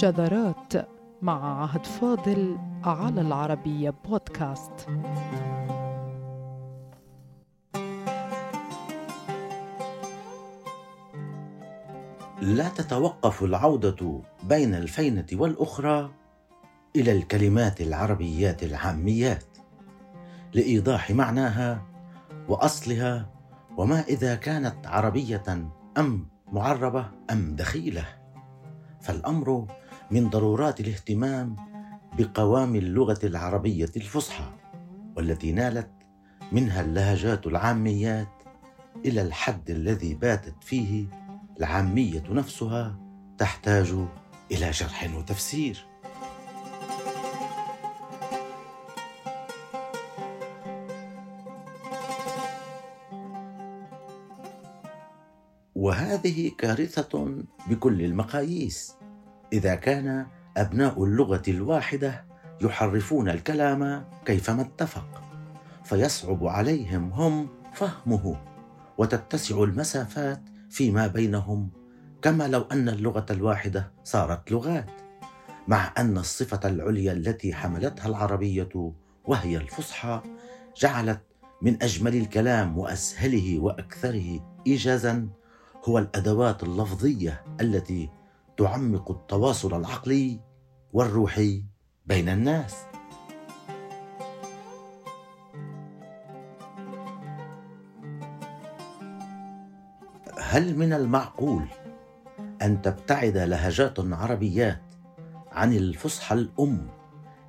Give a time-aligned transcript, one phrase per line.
[0.00, 0.72] شذرات
[1.22, 4.86] مع عهد فاضل على العربية بودكاست.
[12.40, 16.10] لا تتوقف العودة بين الفينة والأخرى
[16.96, 19.44] إلى الكلمات العربيات العاميات
[20.54, 21.82] لإيضاح معناها
[22.48, 23.30] وأصلها
[23.76, 28.04] وما إذا كانت عربية أم معربة أم دخيلة.
[29.00, 29.66] فالأمر
[30.10, 31.56] من ضرورات الاهتمام
[32.18, 34.52] بقوام اللغة العربية الفصحى
[35.16, 35.90] والتي نالت
[36.52, 38.28] منها اللهجات العاميات
[39.04, 41.06] إلى الحد الذي باتت فيه
[41.58, 42.98] العامية نفسها
[43.38, 43.94] تحتاج
[44.52, 45.86] إلى شرح وتفسير.
[55.74, 58.96] وهذه كارثة بكل المقاييس.
[59.52, 62.24] إذا كان أبناء اللغة الواحدة
[62.60, 65.22] يحرفون الكلام كيفما اتفق
[65.84, 68.36] فيصعب عليهم هم فهمه
[68.98, 71.70] وتتسع المسافات فيما بينهم
[72.22, 74.90] كما لو أن اللغة الواحدة صارت لغات
[75.68, 78.92] مع أن الصفة العليا التي حملتها العربية
[79.24, 80.22] وهي الفصحى
[80.76, 81.20] جعلت
[81.62, 85.28] من أجمل الكلام وأسهله وأكثره ايجازا
[85.84, 88.10] هو الأدوات اللفظية التي
[88.56, 90.40] تعمق التواصل العقلي
[90.92, 91.64] والروحي
[92.06, 92.76] بين الناس.
[100.38, 101.68] هل من المعقول
[102.62, 104.82] أن تبتعد لهجات عربيات
[105.52, 106.88] عن الفصحى الأم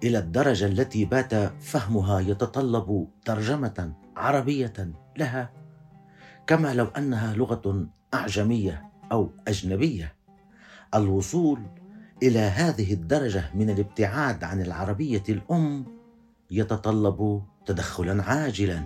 [0.04, 5.50] إلى الدرجة التي بات فهمها يتطلب ترجمة عربية لها؟
[6.48, 10.17] كما لو أنها لغة أعجمية أو أجنبية.
[10.96, 11.62] الوصول
[12.24, 15.86] إلى هذه الدرجة من الابتعاد عن العربية الأم
[16.52, 18.84] يتطلب تدخلا عاجلا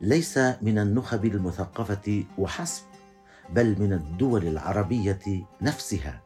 [0.00, 2.84] ليس من النخب المثقفة وحسب
[3.54, 6.22] بل من الدول العربية نفسها.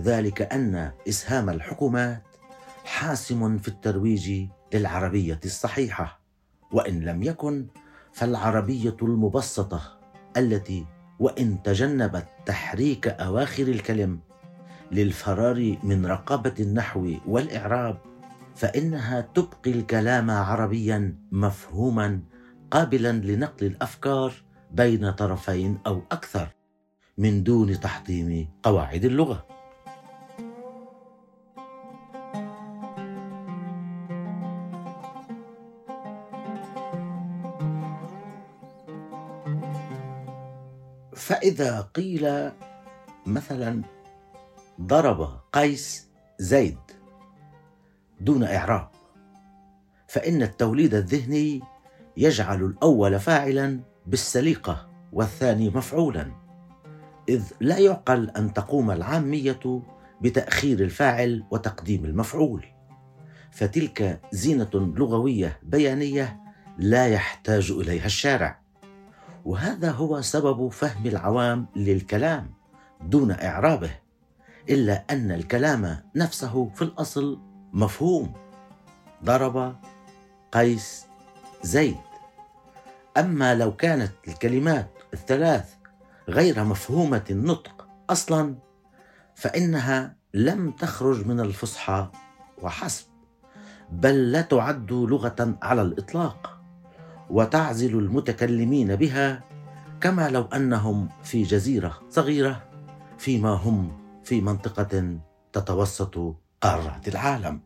[0.00, 2.22] ذلك أن إسهام الحكومات
[2.84, 6.20] حاسم في الترويج للعربية الصحيحة
[6.72, 7.66] وإن لم يكن
[8.12, 9.98] فالعربية المبسطة
[10.36, 10.86] التي
[11.20, 14.20] وإن تجنبت تحريك أواخر الكلم
[14.94, 17.98] للفرار من رقابه النحو والإعراب
[18.54, 22.20] فإنها تبقي الكلام عربيا مفهوما
[22.70, 24.32] قابلا لنقل الأفكار
[24.70, 26.48] بين طرفين أو أكثر
[27.18, 29.46] من دون تحطيم قواعد اللغة.
[41.16, 42.52] فإذا قيل
[43.26, 43.93] مثلا
[44.80, 46.08] ضرب قيس
[46.38, 46.78] زيد
[48.20, 48.88] دون إعراب
[50.08, 51.62] فإن التوليد الذهني
[52.16, 56.30] يجعل الأول فاعلا بالسليقة والثاني مفعولا
[57.28, 59.82] إذ لا يعقل أن تقوم العامية
[60.20, 62.64] بتأخير الفاعل وتقديم المفعول
[63.50, 66.40] فتلك زينة لغوية بيانية
[66.78, 68.60] لا يحتاج إليها الشارع.
[69.44, 72.50] وهذا هو سبب فهم العوام للكلام
[73.02, 73.90] دون إعرابه.
[74.68, 77.38] إلا أن الكلام نفسه في الأصل
[77.72, 78.32] مفهوم.
[79.24, 79.76] ضرب
[80.52, 81.06] قيس
[81.62, 81.96] زيد.
[83.16, 85.74] أما لو كانت الكلمات الثلاث
[86.28, 88.54] غير مفهومة النطق أصلا
[89.34, 92.08] فإنها لم تخرج من الفصحى
[92.62, 93.04] وحسب
[93.92, 96.60] بل لا تعد لغة على الإطلاق
[97.30, 99.42] وتعزل المتكلمين بها
[100.00, 102.62] كما لو أنهم في جزيرة صغيرة
[103.18, 105.18] فيما هم في منطقة
[105.52, 107.60] تتوسط قارات العالم.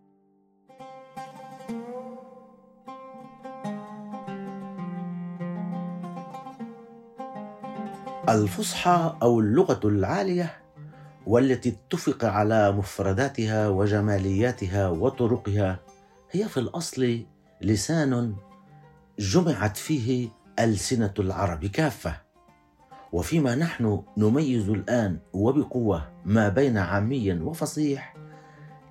[8.28, 10.62] الفصحى أو اللغة العالية
[11.26, 15.80] والتي اتفق على مفرداتها وجمالياتها وطرقها
[16.30, 17.26] هي في الأصل
[17.62, 18.36] لسان
[19.18, 20.28] جمعت فيه
[20.58, 22.27] ألسنة العرب كافة.
[23.12, 28.16] وفيما نحن نميز الآن وبقوة ما بين عامي وفصيح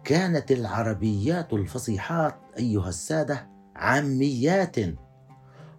[0.03, 4.75] كانت العربيات الفصيحات أيها السادة عاميات.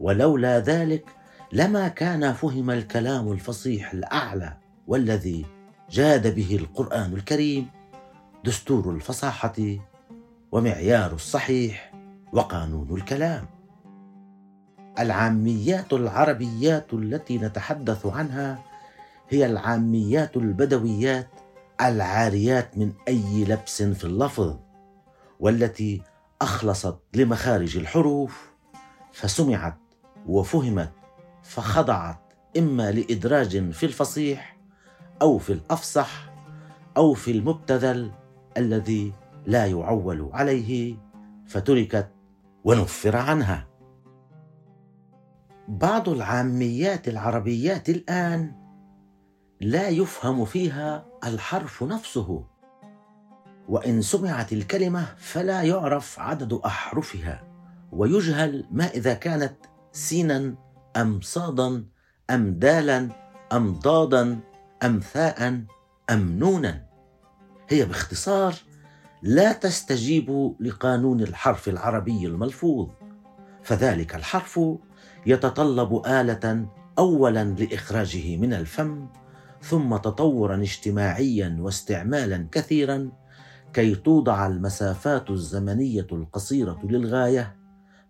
[0.00, 1.05] ولولا ذلك
[1.52, 4.56] لما كان فهم الكلام الفصيح الأعلى
[4.87, 5.46] والذي
[5.90, 7.67] جاد به القرآن الكريم
[8.44, 9.76] دستور الفصاحة
[10.52, 11.93] ومعيار الصحيح
[12.32, 13.58] وقانون الكلام.
[14.99, 18.59] العاميات العربيات التي نتحدث عنها
[19.29, 21.29] هي العاميات البدويات
[21.81, 24.56] العاريات من أي لبس في اللفظ
[25.41, 26.03] والتي
[26.43, 28.50] أخلصت لمخارج الحروف
[29.12, 29.79] فسمعت
[30.27, 30.93] وفهمت
[31.43, 32.21] فخضعت
[32.59, 34.59] إما لإدراج في الفصيح
[35.23, 36.31] أو في الأفصح
[36.97, 38.11] أو في المبتذل
[38.56, 39.12] الذي
[39.47, 40.97] لا يعول عليه
[41.47, 42.09] فتركت
[42.65, 43.67] ونفر عنها.
[45.69, 48.53] بعض العاميات العربيات الآن
[49.61, 52.44] لا يفهم فيها الحرف نفسه.
[53.69, 57.43] وإن سمعت الكلمة فلا يعرف عدد أحرفها
[57.93, 59.55] ويجهل ما إذا كانت
[59.93, 60.55] سينا
[60.97, 61.85] أم صادا
[62.31, 63.09] أم دالا
[63.53, 64.41] أم ضادا
[64.85, 65.62] أم ثاء
[66.11, 66.87] أم نونا.
[67.69, 68.55] هي باختصار
[69.23, 72.88] لا تستجيب لقانون الحرف العربي الملفوظ
[73.62, 74.61] فذلك الحرف
[75.26, 76.67] يتطلب آلة
[76.99, 79.06] اولا لإخراجه من الفم
[79.62, 83.11] ثم تطورا اجتماعيا واستعمالا كثيرا
[83.73, 87.56] كي توضع المسافات الزمنية القصيرة للغاية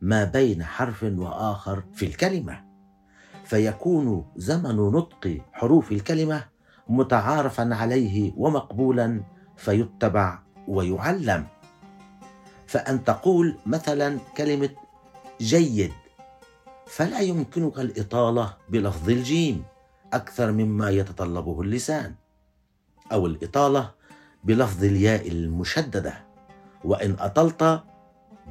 [0.00, 2.64] ما بين حرف وآخر في الكلمة.
[3.44, 6.44] فيكون زمن نطق حروف الكلمة
[6.88, 9.22] متعارفا عليه ومقبولا
[9.56, 10.38] فيتبع
[10.69, 11.46] ويعلم.
[12.66, 14.70] فأن تقول مثلا كلمة
[15.40, 15.93] جيد
[16.88, 19.64] فلا يمكنك الإطالة بلفظ الجيم
[20.12, 22.14] أكثر مما يتطلبه اللسان
[23.12, 23.90] أو الإطالة
[24.44, 26.14] بلفظ الياء المشددة
[26.85, 27.82] وإن أطلت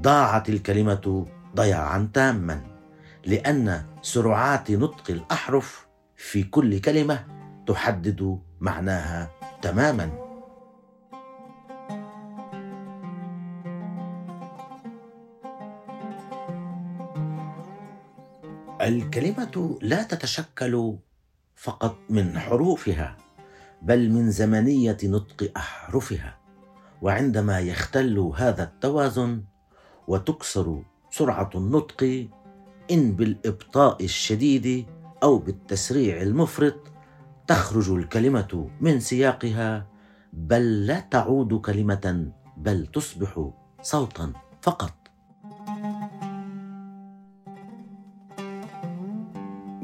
[0.02, 1.26] ضاعت الكلمة
[1.56, 2.62] ضياعا تاما
[3.26, 7.26] لأن سرعات نطق الأحرف في كل كلمة
[7.68, 9.32] تحدد معناها
[9.62, 10.27] تماما.
[18.88, 20.96] الكلمة لا تتشكل
[21.56, 23.18] فقط من حروفها
[23.82, 26.38] بل من زمنية نطق أحرفها.
[27.02, 29.44] وعندما يختل هذا التوازن
[30.08, 32.28] وتكسر سرعة النطق
[32.92, 34.86] إن بالإبطاء الشديد
[35.24, 36.80] أو بالتسريع المفرط
[37.48, 39.88] تخرج الكلمة من سياقها
[40.34, 43.50] بل لا تعود كلمة بل تصبح
[43.82, 45.07] صوتا فقط.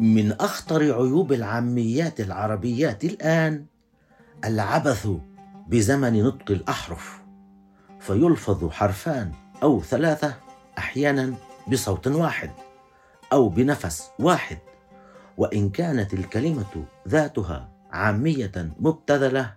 [0.04, 3.66] من أخطر عيوب العاميات العربيات الآن
[4.46, 5.08] العبث
[5.68, 7.22] بزمن نطق الأحرف
[8.00, 9.32] فيلفظ حرفان
[9.64, 10.34] أو ثلاثة
[10.78, 11.34] أحيانا
[11.68, 12.52] بصوت واحد
[13.34, 14.58] أو بنفس واحد
[15.38, 19.54] وإن كانت الكلمة ذاتها عامية مبتذلة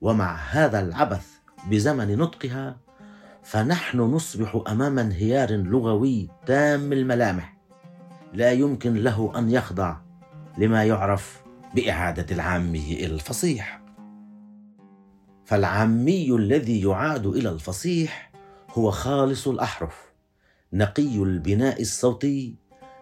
[0.00, 1.26] ومع هذا العبث
[1.70, 2.76] بزمن نطقها
[3.42, 7.55] فنحن نصبح أمام انهيار لغوي تام الملامح.
[8.36, 9.96] لا يمكن له أن يخضع
[10.58, 11.42] لما يعرف
[11.74, 13.80] بإعادة العامي إلى الفصيح.
[15.44, 18.32] فالعامي الذي يعاد إلى الفصيح
[18.70, 20.12] هو خالص الأحرف
[20.72, 22.54] نقي البناء الصوتي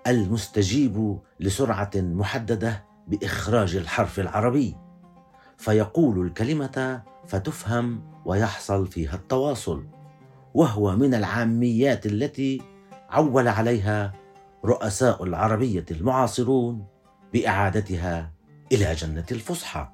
[0.07, 4.77] المستجيب لسرعة محددة بإخراج الحرف العربي.
[5.59, 9.87] فيقول الكلمة فتفهم ويحصل فيها التواصل
[10.55, 12.63] وهو من العاميات التي
[13.11, 14.24] عول عليها
[14.65, 16.87] رؤساء العربية المعاصرون
[17.33, 18.33] بإعادتها
[18.73, 19.89] إلى جنة الفصحى.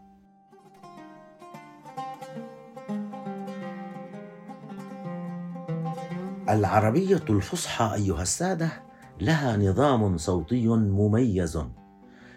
[6.49, 8.71] العربية الفصحى أيها السادة
[9.21, 11.59] لها نظام صوتي مميز.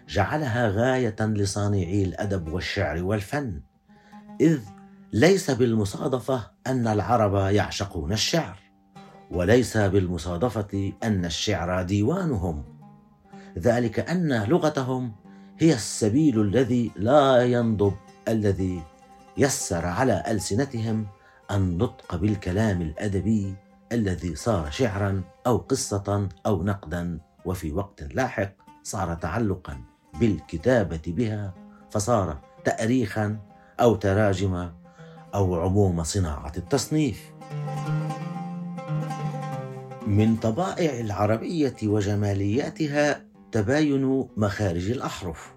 [0.08, 3.60] جعلها غاية لصانعي الأدب والشعر والفن
[4.40, 4.60] إذ
[5.12, 8.63] ليس بالمصادفة أن العرب يعشقون الشعر.
[9.30, 12.64] وليس بالمصادفة أن الشعر ديوانهم.
[13.58, 15.12] ذلك أن لغتهم
[15.58, 17.94] هي السبيل الذي لا ينضب
[18.28, 18.82] الذي
[19.36, 21.06] يسر على ألسنتهم
[21.50, 23.54] النطق بالكلام الأدبي
[23.92, 28.52] الذي صار شعرا أو قصة أو نقدا وفي وقت لاحق
[28.82, 29.80] صار تعلقا
[30.20, 31.54] بالكتابة بها
[31.90, 33.38] فصار تاريخا
[33.80, 34.70] أو تراجم
[35.34, 37.33] أو عموم صناعة التصنيف.
[40.06, 45.54] من طبائع العربية وجمالياتها تباين مخارج الأحرف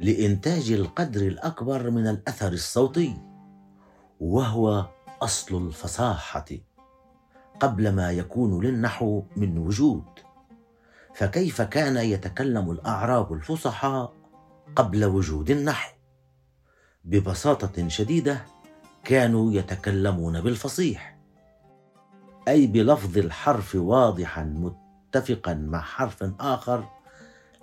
[0.00, 3.16] لإنتاج القدر الأكبر من الأثر الصوتي
[4.20, 4.86] وهو
[5.22, 6.44] أصل الفصاحة
[7.60, 10.04] قبل ما يكون للنحو من وجود.
[11.14, 14.12] فكيف كان يتكلم الأعراب الفصحاء
[14.76, 15.94] قبل وجود النحو؟
[17.04, 18.44] ببساطة شديدة
[19.04, 21.11] كانوا يتكلمون بالفصيح.
[22.48, 26.84] أي بلفظ الحرف واضحا متفقا مع حرف آخر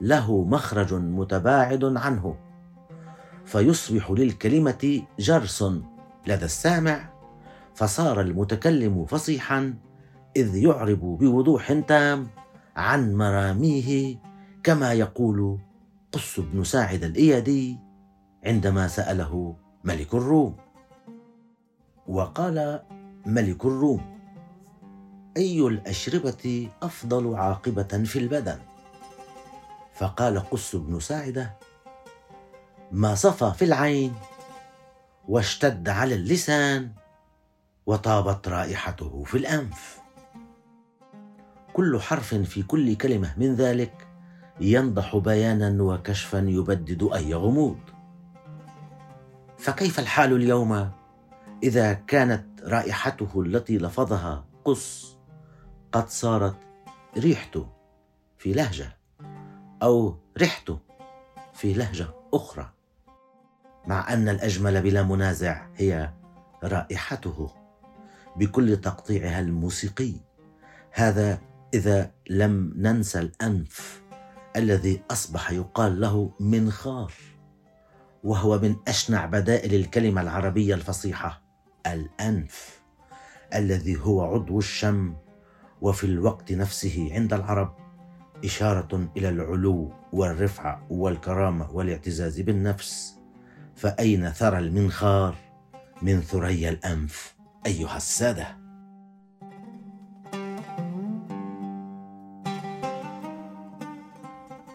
[0.02, 2.36] له مخرج متباعد عنه.
[3.46, 5.64] فيصبح للكلمة جرس
[6.28, 7.10] لدى السامع.
[7.76, 9.74] فصار المتكلم فصيحا
[10.36, 12.28] إذ يعرب بوضوح تام
[12.76, 14.18] عن مراميه
[14.64, 15.60] كما يقول
[16.12, 17.78] قص بن ساعد الإيادي
[18.46, 20.56] عندما سأله ملك الروم.
[22.08, 22.80] وقال
[23.26, 24.19] ملك الروم
[25.38, 28.60] أي الأشربة أفضل عاقبة في البدن؟
[29.94, 31.58] فقال قس بن ساعدة
[32.92, 34.14] ما صفى في العين
[35.28, 36.92] واشتد على اللسان
[37.86, 40.00] وطابت رائحته في الأنف.
[41.74, 44.08] كل حرف في كل كلمة من ذلك
[44.62, 47.80] ينضح بيانا وكشفا يبدد أي غموض.
[49.58, 50.92] فكيف الحال اليوم
[51.64, 55.19] إذا كانت رائحته التي لفظها قص
[55.92, 56.56] قد صارت
[57.18, 57.68] ريحته
[58.38, 58.98] في لهجة
[59.84, 60.80] أو ريحته
[61.54, 62.70] في لهجة أخرى
[63.88, 66.14] مع أن الأجمل بلا منازع هي
[66.64, 67.50] رائحته
[68.36, 70.14] بكل تقطيعها الموسيقي.
[70.92, 71.42] هذا
[71.74, 74.02] إذا لم ننسى الأنف
[74.56, 77.14] الذي أصبح يقال له منخار
[78.24, 81.42] وهو من أشنع بدائل الكلمة العربية الفصيحة
[81.88, 82.80] الأنف
[83.54, 85.16] الذي هو عضو الشم
[85.82, 87.76] وفي الوقت نفسه عند العرب
[88.46, 93.20] إشارة إلى العلو والرفعة والكرامة والاعتزاز بالنفس.
[93.76, 95.36] فأين ثرى المنخار
[96.02, 98.58] من ثريا الأنف أيها السادة؟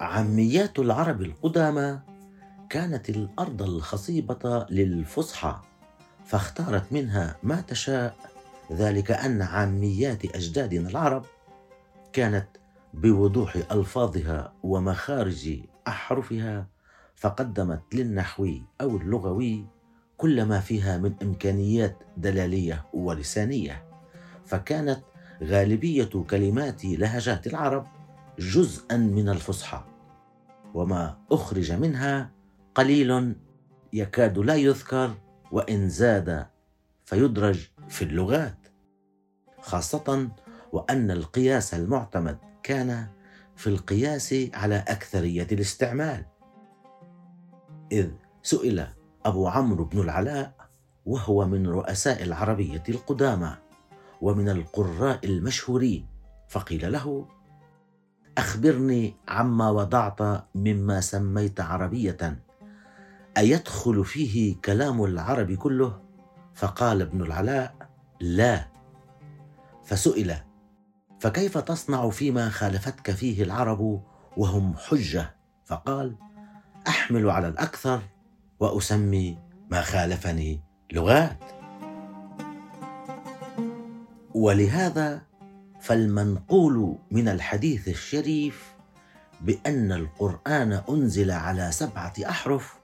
[0.01, 2.01] عاميات العرب القدامى
[2.71, 5.61] كانت الأرض الخصيبة للفصحى
[6.25, 8.17] فاختارت منها ما تشاء
[8.73, 11.25] ذلك أن عاميات أجدادنا العرب
[12.13, 12.47] كانت
[12.95, 16.67] بوضوح ألفاظها ومخارج أحرفها
[17.15, 19.67] فقدمت للنحوي أو اللغوي
[20.17, 23.85] كل ما فيها من إمكانيات دلالية ولسانية
[24.47, 25.01] فكانت
[25.43, 27.87] غالبية كلمات لهجات العرب
[28.39, 29.85] جزءا من الفصحى
[30.75, 32.31] وما أخرج منها
[32.75, 33.35] قليل
[33.93, 35.15] يكاد لا يذكر
[35.53, 36.47] وإن زاد
[37.05, 38.59] فيدرج في اللغات
[39.61, 40.29] خاصة
[40.73, 43.07] وأن القياس المعتمد كان
[43.57, 46.27] في القياس على أكثرية الاستعمال.
[47.93, 48.11] إذ
[48.43, 48.87] سئل
[49.25, 50.55] أبو عمرو بن العلاء
[51.07, 53.57] وهو من رؤساء العربية القدامى
[54.21, 56.07] ومن القراء المشهورين
[56.49, 57.29] فقيل له
[58.39, 62.43] أخبرني عما وضعت مما سميت عربية
[63.39, 66.04] أيدخل فيه كلام العرب كله؟
[66.55, 67.75] فقال ابن العلاء
[68.21, 68.69] لا.
[69.85, 70.37] فسئل
[71.21, 74.03] فكيف تصنع فيما خالفتك فيه العرب
[74.37, 76.17] وهم حجة؟ فقال
[76.89, 78.03] أحمل على الأكثر
[78.61, 79.39] وأسمي
[79.71, 80.61] ما خالفني
[80.93, 81.39] لغات.
[84.35, 85.23] ولهذا
[85.81, 88.75] فالمنقول من الحديث الشريف
[89.41, 92.84] بأن القرآن أنزل على سبعة أحرف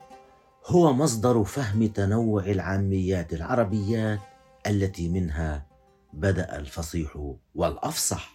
[0.66, 4.20] هو مصدر فهم تنوع العاميات العربيات
[4.66, 5.66] التي منها
[6.12, 8.32] بدأ الفصيح والأفصح.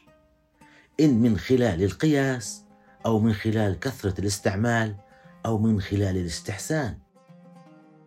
[0.99, 2.63] إن من خلال القياس
[3.05, 4.95] أو من خلال كثرة الاستعمال
[5.45, 6.97] أو من خلال الاستحسان.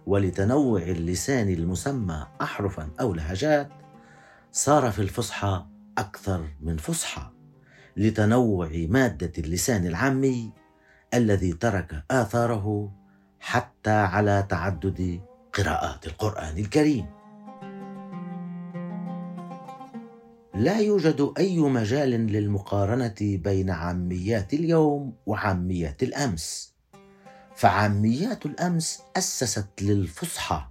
[0.07, 3.69] ولتنوع اللسان المسمى احرفا أو لهجات
[4.53, 5.67] صار في الفصحى
[5.99, 7.31] أكثر من فصحى
[7.97, 10.53] لتنوع مادة اللسان العامي
[11.15, 12.93] الذي ترك آثاره
[13.41, 15.21] حتى على تعدد
[15.53, 17.07] قراءات القرآن الكريم.
[20.55, 26.75] لا يوجد أي مجال للمقارنة بين عاميات اليوم وعاميات الأمس.
[27.57, 30.63] فعاميات الأمس أسست للفصحى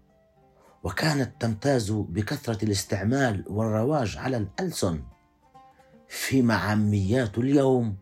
[0.83, 5.01] وكانت تمتاز بكثرة الاستعمال والرواج على الألسن.
[6.07, 7.95] فيما عاميات اليوم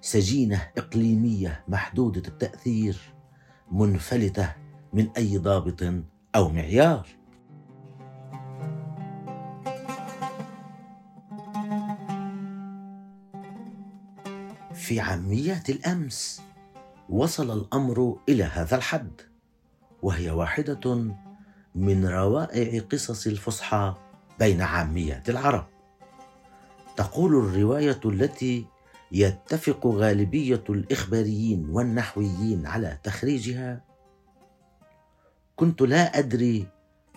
[0.00, 3.15] سجينة إقليمية محدودة التأثير.
[3.70, 4.52] منفلتة
[4.92, 5.82] من أي ضابط
[6.34, 7.06] أو معيار.
[14.74, 16.42] في عاميات الأمس
[17.08, 19.20] وصل الأمر إلى هذا الحد
[20.02, 21.12] وهي واحدة
[21.74, 23.94] من روائع قصص الفصحى
[24.38, 25.66] بين عاميات العرب.
[26.96, 28.66] تقول الرواية التي
[29.12, 33.84] يتفق غالبية الإخباريين والنحويين على تخريجها.
[35.56, 36.66] كنت لا أدري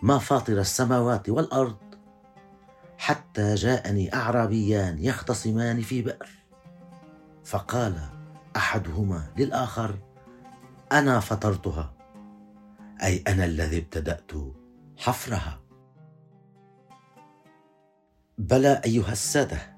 [0.01, 1.77] ما فاطر السماوات والأرض
[2.97, 6.29] حتى جاءني أعرابيان يختصمان في بئر.
[7.43, 7.99] فقال
[8.55, 9.99] أحدهما للآخر
[10.91, 11.93] أنا فطرتها.
[13.03, 14.31] أي أنا الذي ابتدأت
[14.97, 15.59] حفرها.
[18.37, 19.68] بلى أيها السادة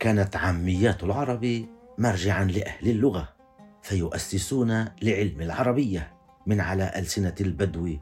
[0.00, 1.66] كانت عاميات العرب
[1.98, 3.28] مرجعا لأهل اللغة
[3.82, 6.12] فيؤسسون لعلم العربية
[6.46, 7.96] من على ألسنة البدو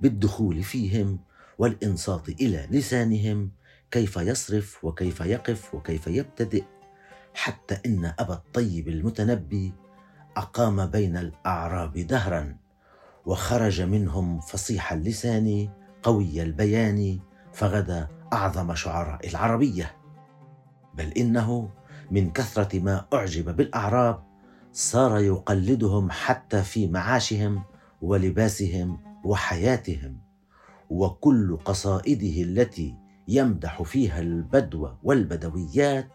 [0.00, 1.18] بالدخول فيهم
[1.58, 3.50] والإنصات إلى لسانهم
[3.90, 6.64] كيف يصرف وكيف يقف وكيف يبتدئ
[7.34, 9.72] حتى إن أبا الطيب المتنبي
[10.36, 12.56] أقام بين الأعراب دهرا
[13.26, 15.68] وخرج منهم فصيح اللسان
[16.02, 17.18] قوي البيان
[17.52, 20.01] فغدا أعظم شعراء العربية.
[20.94, 21.68] بل إنه
[22.10, 24.22] من كثرة ما أعجب بالأعراب
[24.72, 27.62] صار يقلدهم حتى في معاشهم
[28.02, 30.18] ولباسهم وحياتهم
[30.90, 32.96] وكل قصائده التي
[33.28, 36.08] يمدح فيها البدو والبدويات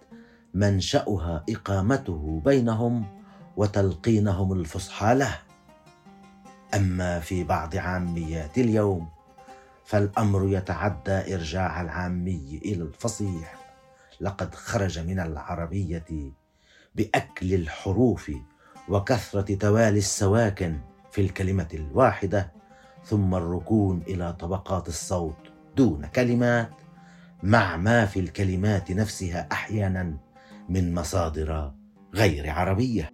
[0.54, 3.06] منشأها إقامته بينهم
[3.58, 5.38] وتلقينهم الفصحى له.
[6.76, 9.08] أما في بعض عاميات اليوم
[9.86, 13.67] فالأمر يتعدى إرجاع العامي إلى الفصيح.
[14.22, 16.34] لقد خرج من العربية
[16.96, 18.32] بأكل الحروف
[18.90, 20.80] وكثرة توالي السواكن
[21.12, 22.52] في الكلمة الواحدة
[23.06, 26.72] ثم الركون إلى طبقات الصوت دون كلمات
[27.44, 30.18] مع ما في الكلمات نفسها أحيانا
[30.70, 31.74] من مصادر
[32.14, 33.10] غير عربية.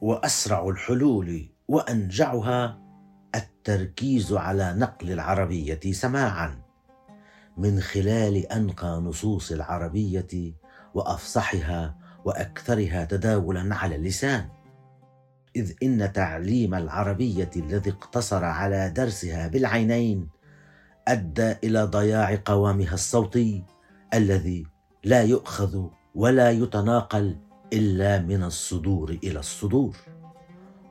[0.00, 2.80] وأسرع الحلول وأنجعها
[3.34, 6.69] التركيز على نقل العربية سماعا.
[7.60, 10.54] من خلال أنقى نصوص العربية
[10.94, 14.48] وأفصحها وأكثرها تداولا على اللسان.
[15.56, 20.28] إذ إن تعليم العربية الذي اقتصر على درسها بالعينين
[21.08, 23.64] أدى إلى ضياع قوامها الصوتي
[24.14, 24.66] الذي
[25.04, 27.36] لا يؤخذ ولا يتناقل
[27.72, 29.96] إلا من الصدور إلى الصدور.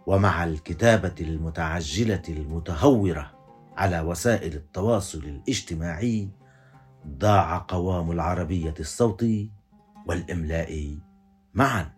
[0.08, 3.32] ومع الكتابة المتعجلة المتهورة
[3.78, 6.30] على وسائل التواصل الاجتماعي
[7.08, 9.52] ضاع قوام العربية الصوتي
[10.08, 10.98] والإملاء
[11.54, 11.92] معا.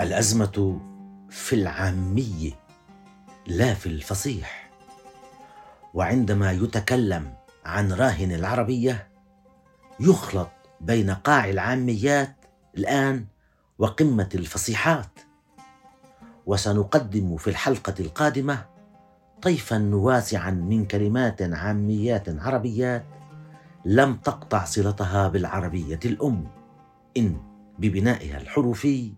[0.00, 0.80] الأزمة
[1.30, 2.54] في العامي
[3.46, 4.70] لا في الفصيح.
[5.94, 9.08] وعندما يتكلم عن راهن العربية
[10.00, 12.36] يخلط بين قاع العاميات
[12.76, 13.26] الآن
[13.78, 15.29] وقمة الفصيحات.
[16.50, 18.66] وسنقدم في الحلقة القادمة
[19.42, 23.04] طيفا واسعا من كلمات عاميات عربيات
[23.84, 26.44] لم تقطع صلتها بالعربية الأم
[27.16, 27.40] إن
[27.78, 29.12] ببنائها الحروفي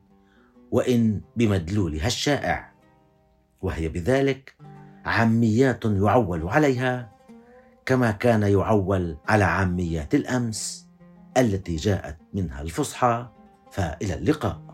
[0.71, 2.73] وإن بمدلولها الشائع.
[3.63, 4.55] وهي بذلك
[5.05, 7.13] عاميات يعول عليها
[7.87, 10.89] كما كان يعول على عاميات الأمس
[11.37, 13.29] التي جاءت منها الفصحى.
[13.71, 14.72] فإلى اللقاء.